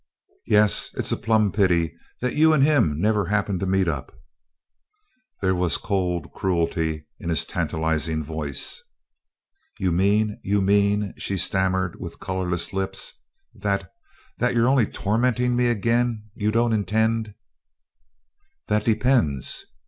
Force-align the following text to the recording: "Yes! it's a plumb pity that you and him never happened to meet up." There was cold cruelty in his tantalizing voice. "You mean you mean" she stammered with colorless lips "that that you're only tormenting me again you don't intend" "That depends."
"Yes! 0.47 0.89
it's 0.95 1.11
a 1.11 1.15
plumb 1.15 1.51
pity 1.51 1.93
that 2.21 2.33
you 2.33 2.53
and 2.53 2.63
him 2.63 2.99
never 2.99 3.27
happened 3.27 3.59
to 3.59 3.67
meet 3.67 3.87
up." 3.87 4.11
There 5.43 5.53
was 5.53 5.77
cold 5.77 6.33
cruelty 6.33 7.05
in 7.19 7.29
his 7.29 7.45
tantalizing 7.45 8.23
voice. 8.23 8.81
"You 9.77 9.91
mean 9.91 10.39
you 10.41 10.59
mean" 10.59 11.13
she 11.19 11.37
stammered 11.37 11.99
with 11.99 12.19
colorless 12.19 12.73
lips 12.73 13.21
"that 13.53 13.91
that 14.39 14.55
you're 14.55 14.67
only 14.67 14.87
tormenting 14.87 15.55
me 15.55 15.67
again 15.67 16.31
you 16.33 16.49
don't 16.51 16.73
intend" 16.73 17.35
"That 18.69 18.83
depends." 18.83 19.67